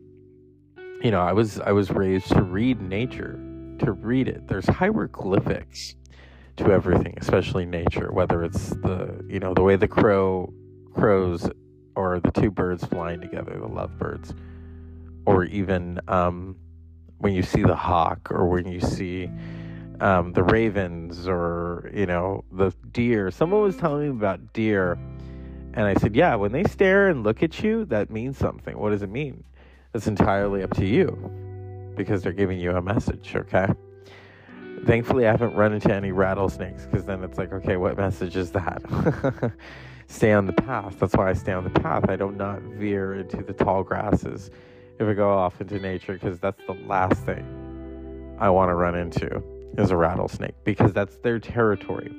you 1.02 1.10
know 1.10 1.20
i 1.20 1.32
was 1.32 1.60
i 1.60 1.72
was 1.72 1.90
raised 1.90 2.28
to 2.28 2.42
read 2.42 2.80
nature 2.80 3.38
to 3.78 3.92
read 3.92 4.28
it 4.28 4.46
there's 4.48 4.66
hieroglyphics 4.66 5.94
to 6.58 6.72
everything, 6.72 7.14
especially 7.18 7.64
nature, 7.64 8.12
whether 8.12 8.44
it's 8.44 8.70
the 8.70 9.24
you 9.28 9.40
know 9.40 9.54
the 9.54 9.62
way 9.62 9.76
the 9.76 9.88
crow 9.88 10.52
crows 10.92 11.48
or 11.94 12.20
the 12.20 12.30
two 12.32 12.50
birds 12.50 12.84
flying 12.84 13.20
together, 13.20 13.56
the 13.58 13.66
lovebirds, 13.66 14.34
or 15.24 15.44
even 15.44 16.00
um, 16.08 16.56
when 17.18 17.32
you 17.32 17.42
see 17.42 17.62
the 17.62 17.76
hawk 17.76 18.30
or 18.30 18.48
when 18.48 18.66
you 18.66 18.80
see 18.80 19.30
um, 20.00 20.32
the 20.32 20.42
ravens 20.42 21.26
or 21.26 21.90
you 21.94 22.06
know 22.06 22.44
the 22.52 22.72
deer. 22.90 23.30
Someone 23.30 23.62
was 23.62 23.76
telling 23.76 24.02
me 24.02 24.08
about 24.08 24.52
deer, 24.52 24.98
and 25.74 25.86
I 25.86 25.94
said, 25.94 26.16
yeah, 26.16 26.34
when 26.34 26.52
they 26.52 26.64
stare 26.64 27.08
and 27.08 27.22
look 27.22 27.42
at 27.42 27.62
you, 27.62 27.84
that 27.86 28.10
means 28.10 28.36
something. 28.36 28.76
What 28.76 28.90
does 28.90 29.02
it 29.02 29.10
mean? 29.10 29.44
It's 29.98 30.06
entirely 30.06 30.62
up 30.62 30.72
to 30.74 30.86
you 30.86 31.08
because 31.96 32.22
they're 32.22 32.32
giving 32.32 32.60
you 32.60 32.70
a 32.70 32.80
message. 32.80 33.34
Okay. 33.34 33.66
Thankfully, 34.86 35.26
I 35.26 35.32
haven't 35.32 35.56
run 35.56 35.72
into 35.72 35.92
any 35.92 36.12
rattlesnakes 36.12 36.86
because 36.86 37.04
then 37.04 37.24
it's 37.24 37.36
like, 37.36 37.52
okay, 37.52 37.76
what 37.76 37.96
message 37.96 38.36
is 38.36 38.52
that? 38.52 38.80
stay 40.06 40.30
on 40.30 40.46
the 40.46 40.52
path. 40.52 41.00
That's 41.00 41.16
why 41.16 41.30
I 41.30 41.32
stay 41.32 41.50
on 41.50 41.64
the 41.64 41.80
path. 41.80 42.08
I 42.08 42.14
do 42.14 42.30
not 42.30 42.62
veer 42.62 43.16
into 43.16 43.42
the 43.42 43.52
tall 43.52 43.82
grasses 43.82 44.52
if 45.00 45.08
I 45.08 45.14
go 45.14 45.32
off 45.32 45.60
into 45.60 45.80
nature 45.80 46.12
because 46.12 46.38
that's 46.38 46.64
the 46.68 46.74
last 46.86 47.24
thing 47.24 48.36
I 48.38 48.50
want 48.50 48.68
to 48.68 48.74
run 48.74 48.94
into 48.94 49.42
is 49.78 49.90
a 49.90 49.96
rattlesnake 49.96 50.54
because 50.62 50.92
that's 50.92 51.16
their 51.16 51.40
territory. 51.40 52.14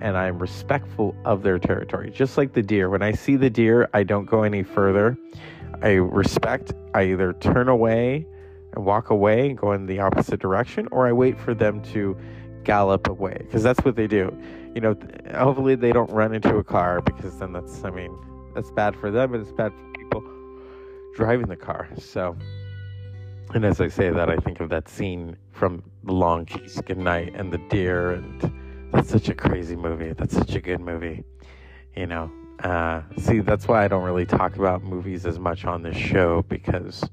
And 0.00 0.16
I'm 0.16 0.38
respectful 0.38 1.16
of 1.24 1.42
their 1.42 1.58
territory. 1.58 2.12
Just 2.12 2.38
like 2.38 2.52
the 2.52 2.62
deer. 2.62 2.88
When 2.88 3.02
I 3.02 3.10
see 3.10 3.34
the 3.34 3.50
deer, 3.50 3.88
I 3.92 4.04
don't 4.04 4.26
go 4.26 4.44
any 4.44 4.62
further. 4.62 5.18
I 5.82 5.92
respect, 5.92 6.72
I 6.94 7.04
either 7.04 7.32
turn 7.34 7.68
away 7.68 8.26
and 8.74 8.84
walk 8.84 9.10
away 9.10 9.48
and 9.48 9.58
go 9.58 9.72
in 9.72 9.86
the 9.86 10.00
opposite 10.00 10.40
direction, 10.40 10.88
or 10.92 11.06
I 11.06 11.12
wait 11.12 11.38
for 11.38 11.54
them 11.54 11.82
to 11.92 12.16
gallop 12.64 13.08
away 13.08 13.36
because 13.40 13.62
that's 13.62 13.84
what 13.84 13.96
they 13.96 14.06
do. 14.06 14.36
You 14.74 14.80
know, 14.80 14.96
hopefully 15.34 15.74
they 15.74 15.92
don't 15.92 16.10
run 16.10 16.34
into 16.34 16.56
a 16.56 16.64
car 16.64 17.00
because 17.00 17.38
then 17.38 17.52
that's, 17.52 17.84
I 17.84 17.90
mean, 17.90 18.16
that's 18.54 18.70
bad 18.70 18.96
for 18.96 19.10
them 19.10 19.34
and 19.34 19.42
it's 19.42 19.52
bad 19.52 19.72
for 19.72 19.92
people 19.98 20.22
driving 21.14 21.46
the 21.46 21.56
car. 21.56 21.88
So, 21.98 22.36
and 23.54 23.64
as 23.64 23.80
I 23.80 23.88
say 23.88 24.10
that, 24.10 24.28
I 24.28 24.36
think 24.36 24.60
of 24.60 24.68
that 24.70 24.88
scene 24.88 25.36
from 25.52 25.82
The 26.04 26.12
Long 26.12 26.44
Kiss 26.44 26.80
Goodnight 26.84 27.34
and 27.34 27.52
the 27.52 27.58
deer, 27.70 28.10
and 28.10 28.52
that's 28.92 29.08
such 29.08 29.28
a 29.28 29.34
crazy 29.34 29.76
movie. 29.76 30.12
That's 30.12 30.34
such 30.34 30.54
a 30.54 30.60
good 30.60 30.80
movie. 30.80 31.24
You 31.94 32.06
know, 32.06 32.30
uh, 32.60 33.02
see, 33.18 33.40
that's 33.40 33.68
why 33.68 33.84
I 33.84 33.88
don't 33.88 34.04
really 34.04 34.26
talk 34.26 34.56
about 34.56 34.82
movies 34.82 35.26
as 35.26 35.38
much 35.38 35.64
on 35.64 35.82
this 35.82 35.96
show 35.96 36.42
because, 36.48 37.04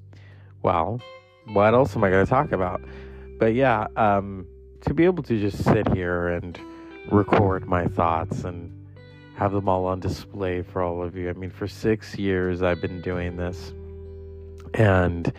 well, 0.62 1.02
what 1.48 1.74
else 1.74 1.96
am 1.96 2.04
I 2.04 2.10
going 2.10 2.26
to 2.26 2.30
talk 2.30 2.52
about? 2.52 2.82
But 3.40 3.54
yeah, 3.54 3.88
um, 3.96 4.48
to 4.82 4.94
be 4.94 5.06
able 5.06 5.24
to 5.24 5.40
just 5.40 5.64
sit 5.64 5.88
here 5.94 6.30
and 6.30 6.60
record 7.12 7.68
my 7.68 7.86
thoughts 7.86 8.44
and 8.44 8.72
have 9.36 9.52
them 9.52 9.68
all 9.68 9.86
on 9.86 10.00
display 10.00 10.62
for 10.62 10.82
all 10.82 11.04
of 11.04 11.16
you. 11.16 11.30
I 11.30 11.34
mean, 11.34 11.50
for 11.50 11.68
six 11.68 12.18
years 12.18 12.62
I've 12.62 12.82
been 12.82 13.02
doing 13.02 13.36
this, 13.36 13.74
and 14.76 15.32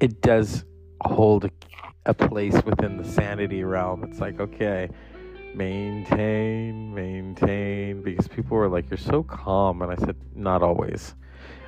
it 0.00 0.20
does 0.20 0.64
hold 1.02 1.44
a, 1.44 1.50
a 2.06 2.14
place 2.14 2.54
within 2.64 2.96
the 2.96 3.04
sanity 3.04 3.64
realm. 3.64 4.04
It's 4.04 4.20
like, 4.20 4.40
okay, 4.40 4.88
maintain, 5.54 6.94
maintain, 6.94 8.02
because 8.02 8.28
people 8.28 8.56
were 8.56 8.68
like, 8.68 8.90
you're 8.90 8.98
so 8.98 9.22
calm. 9.22 9.82
And 9.82 9.92
I 9.92 9.96
said, 9.96 10.16
not 10.34 10.62
always. 10.62 11.14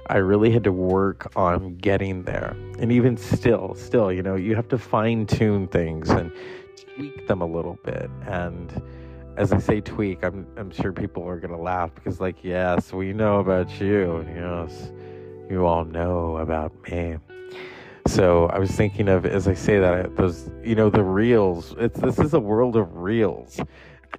I 0.06 0.18
really 0.18 0.50
had 0.50 0.64
to 0.64 0.72
work 0.72 1.32
on 1.34 1.76
getting 1.76 2.24
there. 2.24 2.54
And 2.78 2.92
even 2.92 3.16
still, 3.16 3.74
still, 3.74 4.12
you 4.12 4.22
know, 4.22 4.34
you 4.34 4.54
have 4.54 4.68
to 4.68 4.78
fine 4.78 5.26
tune 5.26 5.66
things 5.68 6.10
and 6.10 6.30
tweak 6.94 7.26
them 7.26 7.40
a 7.40 7.46
little 7.46 7.78
bit. 7.84 8.10
And 8.26 8.82
as 9.36 9.52
I 9.52 9.58
say 9.58 9.80
tweak, 9.80 10.22
I'm 10.22 10.46
I'm 10.56 10.70
sure 10.70 10.92
people 10.92 11.26
are 11.26 11.40
gonna 11.40 11.60
laugh 11.60 11.94
because 11.94 12.20
like, 12.20 12.44
yes, 12.44 12.92
we 12.92 13.12
know 13.12 13.40
about 13.40 13.80
you. 13.80 14.26
Yes, 14.34 14.92
you 15.50 15.66
all 15.66 15.84
know 15.84 16.36
about 16.36 16.72
me. 16.88 17.16
So 18.06 18.46
I 18.46 18.58
was 18.58 18.70
thinking 18.70 19.08
of 19.08 19.24
as 19.24 19.48
I 19.48 19.54
say 19.54 19.78
that 19.78 20.16
those 20.16 20.50
you 20.62 20.74
know 20.74 20.90
the 20.90 21.02
reels. 21.02 21.74
It's 21.78 21.98
this 22.00 22.18
is 22.18 22.34
a 22.34 22.40
world 22.40 22.76
of 22.76 22.96
reels. 22.96 23.60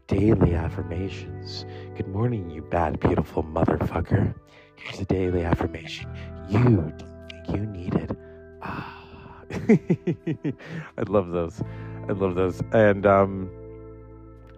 Daily 0.07 0.53
affirmations. 0.53 1.65
Good 1.95 2.07
morning, 2.07 2.49
you 2.49 2.61
bad 2.61 2.99
beautiful 2.99 3.43
motherfucker. 3.43 4.35
Here's 4.75 4.99
a 4.99 5.05
daily 5.05 5.43
affirmation 5.43 6.09
you 6.49 6.93
think 7.29 7.55
you 7.55 7.65
needed. 7.65 8.17
Ah. 8.61 8.95
I 9.51 11.03
love 11.07 11.29
those. 11.29 11.61
I 12.07 12.11
love 12.11 12.35
those. 12.35 12.61
And, 12.71 13.05
um, 13.05 13.49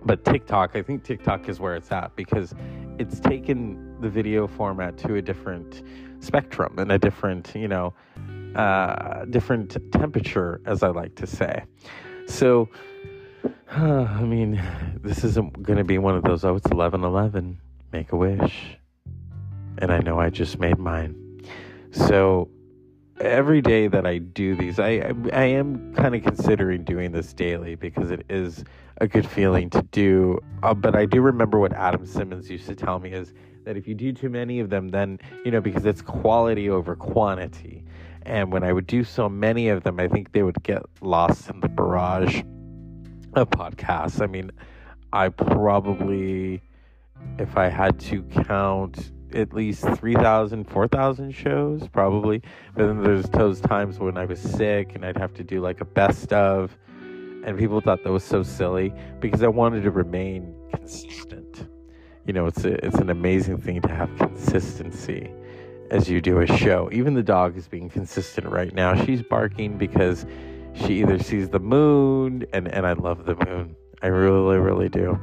but 0.04 0.24
TikTok, 0.26 0.76
I 0.76 0.82
think 0.82 1.04
TikTok 1.04 1.50
is 1.50 1.60
where 1.60 1.76
it's 1.76 1.92
at 1.92 2.16
because 2.16 2.54
it's 2.98 3.20
taken 3.20 4.00
the 4.02 4.10
video 4.10 4.48
format 4.48 4.98
to 5.00 5.16
a 5.16 5.22
different 5.22 5.84
spectrum 6.20 6.80
and 6.80 6.92
a 6.92 6.98
different, 6.98 7.54
you 7.56 7.68
know, 7.68 7.94
uh, 8.56 9.26
different 9.26 9.78
temperature, 9.92 10.62
as 10.66 10.84
I 10.84 10.90
like 10.90 11.16
to 11.16 11.28
say. 11.28 11.64
So, 12.28 12.70
uh, 13.72 13.82
I 14.10 14.24
mean, 14.24 14.62
this 15.02 15.24
isn't 15.24 15.62
going 15.64 15.78
to 15.78 15.84
be 15.84 15.98
one 15.98 16.16
of 16.16 16.24
those, 16.24 16.44
oh, 16.44 16.56
it's 16.56 16.70
11 16.72 17.04
11, 17.04 17.60
make 17.92 18.12
a 18.12 18.18
wish 18.18 18.78
and 19.78 19.92
I 19.92 20.00
know 20.00 20.20
I 20.20 20.30
just 20.30 20.60
made 20.60 20.78
mine. 20.78 21.16
So 21.92 22.50
every 23.20 23.62
day 23.62 23.88
that 23.88 24.06
I 24.06 24.18
do 24.18 24.56
these, 24.56 24.80
I 24.80 24.90
I, 24.90 25.14
I 25.34 25.44
am 25.46 25.94
kind 25.96 26.16
of 26.16 26.24
considering 26.24 26.84
doing 26.84 27.12
this 27.12 27.34
daily 27.34 27.76
because 27.76 28.12
it 28.12 28.26
is 28.30 28.64
a 28.98 29.08
good 29.08 29.28
feeling 29.28 29.70
to 29.72 29.82
do. 29.84 30.40
Uh, 30.64 30.74
but 30.74 30.96
I 30.96 31.06
do 31.06 31.22
remember 31.22 31.60
what 31.60 31.74
Adam 31.74 32.06
Simmons 32.06 32.50
used 32.50 32.68
to 32.68 32.76
tell 32.76 33.00
me 33.00 33.12
is 33.12 33.34
that 33.66 33.78
if 33.78 33.88
you 33.88 33.94
do 33.94 34.12
too 34.14 34.30
many 34.30 34.60
of 34.60 34.70
them, 34.70 34.90
then 34.90 35.20
you 35.46 35.52
know 35.52 35.62
because 35.62 35.86
it's 35.86 36.02
quality 36.02 36.70
over 36.70 36.96
quantity. 36.96 37.84
And 38.28 38.52
when 38.52 38.62
I 38.62 38.74
would 38.74 38.88
do 38.88 39.06
so 39.06 39.30
many 39.30 39.70
of 39.70 39.84
them, 39.84 40.02
I 40.02 40.10
think 40.10 40.34
they 40.34 40.44
would 40.44 40.62
get 40.62 40.84
lost 41.00 41.50
in 41.50 41.62
the 41.62 41.70
barrage 41.70 42.42
of 43.34 43.50
podcasts. 43.50 44.22
I 44.22 44.28
mean, 44.28 44.52
I 45.14 45.30
probably, 45.30 46.62
if 47.40 47.56
I 47.56 47.70
had 47.70 47.98
to 48.02 48.24
count 48.24 49.14
at 49.34 49.54
least 49.54 49.88
3,000, 49.88 50.70
4,000 50.70 51.32
shows, 51.32 51.88
probably. 51.88 52.42
But 52.76 52.88
then 52.88 53.02
there's 53.02 53.30
those 53.30 53.62
times 53.62 53.98
when 53.98 54.18
I 54.18 54.26
was 54.26 54.42
sick 54.42 54.94
and 54.94 55.06
I'd 55.06 55.18
have 55.18 55.34
to 55.36 55.44
do 55.44 55.62
like 55.62 55.80
a 55.80 55.86
best 55.86 56.34
of. 56.34 56.78
And 57.46 57.58
people 57.58 57.80
thought 57.80 58.04
that 58.04 58.12
was 58.12 58.26
so 58.26 58.44
silly 58.44 58.94
because 59.22 59.42
I 59.42 59.48
wanted 59.48 59.84
to 59.84 59.92
remain 59.92 60.54
consistent. 60.74 61.70
You 62.26 62.34
know, 62.34 62.48
it's, 62.48 62.66
a, 62.66 62.86
it's 62.86 62.98
an 62.98 63.10
amazing 63.10 63.60
thing 63.60 63.82
to 63.84 63.96
have 63.96 64.14
consistency 64.18 65.32
as 65.92 66.10
you 66.10 66.22
do 66.22 66.40
a 66.40 66.48
show. 66.48 66.90
Even 66.92 67.14
the 67.14 67.24
dog 67.24 67.58
is 67.58 67.68
being 67.68 67.90
consistent 67.90 68.48
right 68.48 68.74
now. 68.74 68.96
She's 69.06 69.22
barking 69.22 69.78
because 69.78 70.26
she 70.74 71.02
either 71.02 71.20
sees 71.20 71.50
the 71.50 71.60
moon, 71.60 72.46
and, 72.54 72.68
and 72.68 72.86
I 72.86 72.94
love 72.94 73.26
the 73.26 73.36
moon. 73.46 73.76
I 74.02 74.08
really, 74.08 74.58
really 74.58 74.90
do. 74.90 75.20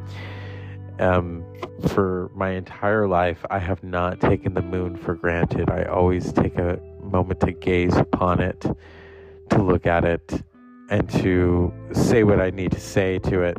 Um, 0.99 1.45
for 1.89 2.31
my 2.35 2.51
entire 2.51 3.07
life, 3.07 3.45
I 3.51 3.59
have 3.59 3.83
not 3.83 4.21
taken 4.21 4.55
the 4.55 4.63
moon 4.63 4.97
for 4.97 5.15
granted. 5.15 5.71
I 5.71 5.85
always 5.85 6.33
take 6.33 6.57
a 6.57 6.81
moment 7.03 7.41
to 7.41 7.53
gaze 7.53 7.97
upon 7.97 8.41
it, 8.41 8.61
to 9.51 9.63
look 9.63 9.87
at 9.87 10.05
it, 10.05 10.43
and 10.91 11.09
to 11.11 11.73
say 11.93 12.25
what 12.25 12.41
I 12.41 12.51
need 12.51 12.73
to 12.73 12.81
say 12.81 13.19
to 13.21 13.43
it. 13.43 13.59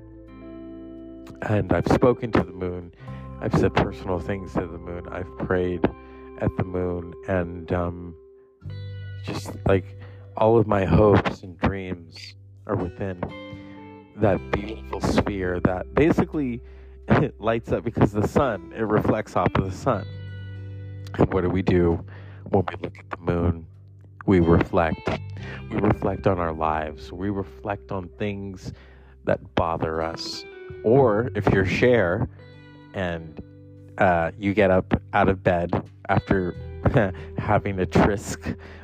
And 1.41 1.71
I've 1.71 1.88
spoken 1.88 2.31
to 2.33 2.43
the 2.43 2.53
moon. 2.53 2.93
I've 3.41 3.53
said 3.53 3.74
personal 3.74 4.19
things 4.19 4.53
to 4.53 4.62
the 4.62 4.77
moon. 4.77 5.07
I've 5.09 5.38
prayed 5.38 5.85
at 6.42 6.56
the 6.58 6.63
moon. 6.63 7.13
And 7.27 7.72
um, 7.72 8.15
just 9.24 9.51
like 9.68 9.98
all 10.38 10.58
of 10.58 10.68
my 10.68 10.86
hopes 10.86 11.44
and 11.44 11.58
dreams 11.60 12.36
are 12.68 12.75
within 12.75 13.22
that 14.18 14.39
beautiful 14.51 15.01
sphere 15.01 15.60
that 15.62 15.94
basically 15.94 16.62
lights 17.39 17.72
up 17.72 17.84
because 17.84 18.12
the 18.12 18.27
sun, 18.27 18.74
it 18.75 18.82
reflects 18.82 19.36
off 19.36 19.54
of 19.56 19.65
the 19.65 19.75
sun. 19.75 20.06
And 21.18 21.34
what 21.34 21.42
do 21.42 21.50
we 21.50 21.62
do 21.62 22.04
when 22.50 22.65
we 22.68 22.75
look 22.82 22.98
at 22.98 23.10
the 23.10 23.18
moon? 23.18 23.65
We 24.25 24.39
reflect. 24.39 25.20
We 25.70 25.77
reflect 25.77 26.27
on 26.27 26.39
our 26.39 26.54
lives. 26.54 27.12
We 27.12 27.30
reflect 27.30 27.92
on 27.92 28.10
things 28.18 28.74
that 29.25 29.56
bother 29.56 30.01
us. 30.01 30.44
Or 30.84 31.30
if 31.36 31.46
you're 31.54 31.65
Cher 31.65 32.27
and 32.94 33.42
uh, 33.97 34.31
you 34.37 34.53
get 34.53 34.71
up 34.71 35.01
out 35.13 35.29
of 35.29 35.43
bed 35.43 35.71
after 36.09 36.55
having 37.37 37.79
a 37.79 37.85
tryst 37.85 38.39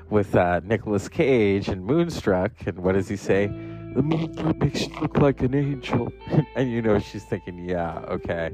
with 0.10 0.36
uh, 0.36 0.60
Nicolas 0.64 1.08
Cage 1.08 1.70
and 1.70 1.86
Moonstruck, 1.86 2.52
and 2.66 2.80
what 2.80 2.94
does 2.94 3.08
he 3.08 3.16
say? 3.16 3.48
The 3.48 4.02
moon 4.02 4.58
makes 4.60 4.88
you 4.88 5.00
look 5.00 5.18
like 5.18 5.42
an 5.42 5.54
angel. 5.54 6.12
and 6.56 6.72
you 6.72 6.82
know, 6.82 7.00
she's 7.00 7.24
thinking, 7.24 7.68
yeah, 7.68 8.00
okay, 8.10 8.52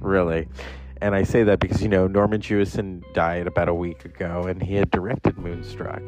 really. 0.00 0.48
And 1.00 1.14
I 1.14 1.22
say 1.22 1.42
that 1.42 1.60
because, 1.60 1.82
you 1.82 1.88
know, 1.88 2.06
Norman 2.06 2.40
Jewison 2.40 3.02
died 3.12 3.46
about 3.46 3.68
a 3.68 3.74
week 3.74 4.04
ago 4.04 4.44
and 4.44 4.62
he 4.62 4.74
had 4.74 4.90
directed 4.90 5.36
Moonstruck. 5.38 6.02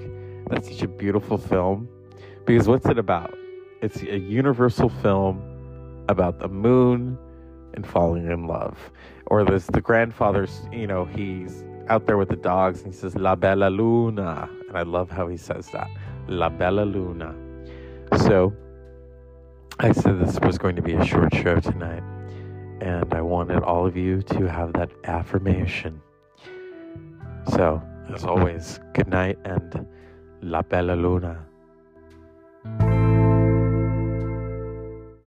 That's 0.48 0.68
such 0.68 0.82
a 0.82 0.88
beautiful 0.88 1.38
film. 1.38 1.88
Because 2.44 2.68
what's 2.68 2.86
it 2.86 2.98
about? 2.98 3.36
It's 3.82 4.00
a 4.02 4.18
universal 4.18 4.88
film 4.88 5.42
about 6.08 6.38
the 6.38 6.48
moon 6.48 7.18
and 7.76 7.86
falling 7.86 8.30
in 8.30 8.46
love. 8.46 8.90
Or 9.26 9.44
there's 9.44 9.66
the 9.66 9.80
grandfather's, 9.80 10.62
you 10.72 10.86
know, 10.86 11.04
he's 11.04 11.64
out 11.88 12.06
there 12.06 12.16
with 12.16 12.28
the 12.28 12.36
dogs 12.36 12.82
and 12.82 12.92
he 12.92 12.98
says, 12.98 13.14
La 13.14 13.36
Bella 13.36 13.68
Luna. 13.68 14.48
And 14.68 14.76
I 14.76 14.82
love 14.82 15.10
how 15.10 15.28
he 15.28 15.36
says 15.36 15.68
that. 15.70 15.88
La 16.26 16.48
Bella 16.48 16.82
Luna. 16.82 17.34
So 18.18 18.52
I 19.78 19.92
said 19.92 20.20
this 20.20 20.40
was 20.40 20.58
going 20.58 20.76
to 20.76 20.82
be 20.82 20.94
a 20.94 21.04
short 21.04 21.34
show 21.34 21.60
tonight. 21.60 22.02
And 22.80 23.12
I 23.14 23.20
wanted 23.20 23.62
all 23.62 23.86
of 23.86 23.96
you 23.96 24.22
to 24.22 24.46
have 24.46 24.72
that 24.74 24.90
affirmation. 25.04 26.00
So, 27.50 27.80
as 28.12 28.24
always, 28.24 28.80
good 28.92 29.08
night 29.08 29.38
and 29.44 29.86
La 30.42 30.62
Bella 30.62 30.92
Luna. 30.92 31.46